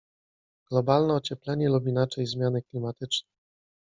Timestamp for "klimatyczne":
2.61-3.29